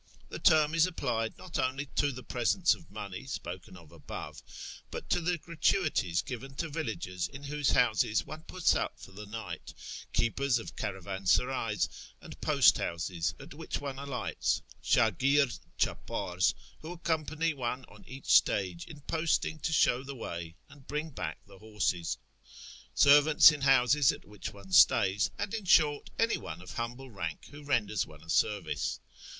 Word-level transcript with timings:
The 0.29 0.39
term 0.39 0.73
is 0.73 0.87
applied 0.87 1.37
not 1.37 1.59
only 1.59 1.85
to 1.97 2.11
the 2.11 2.23
presents 2.23 2.73
of 2.73 2.89
money 2.89 3.27
spoken 3.27 3.77
of 3.77 3.91
above, 3.91 4.41
but 4.89 5.07
to 5.11 5.21
the 5.21 5.37
gratuities 5.37 6.23
given 6.23 6.55
to 6.55 6.69
villagers 6.69 7.27
in 7.27 7.43
whose 7.43 7.69
houses 7.73 8.25
one 8.25 8.41
puts 8.45 8.73
up 8.73 8.99
for 8.99 9.11
the 9.11 9.27
night, 9.27 9.75
keepers 10.11 10.57
of 10.57 10.75
caravansarays 10.75 11.87
and 12.19 12.41
post 12.41 12.79
houses 12.79 13.35
at 13.39 13.53
which 13.53 13.79
one 13.79 13.99
alights, 13.99 14.63
8Muj%rd 14.83 15.69
cli{i'pars 15.77 16.55
who 16.79 16.93
accompany 16.93 17.53
one 17.53 17.85
on 17.85 18.03
each 18.07 18.25
stage 18.33 18.87
in 18.87 19.01
posting 19.01 19.59
to 19.59 19.71
show 19.71 20.01
the 20.01 20.15
way 20.15 20.55
and 20.67 20.87
bring 20.87 21.11
back 21.11 21.37
the 21.45 21.59
horses, 21.59 22.17
servants 22.95 23.51
in 23.51 23.61
houses 23.61 24.11
at 24.11 24.25
which 24.25 24.51
one 24.51 24.71
stays, 24.71 25.29
and, 25.37 25.53
in 25.53 25.65
short, 25.65 26.09
any 26.17 26.37
one 26.37 26.59
of 26.63 26.71
humble 26.73 27.11
rank 27.11 27.45
who 27.51 27.61
renders 27.63 28.07
one 28.07 28.23
a 28.23 28.29
service. 28.31 28.99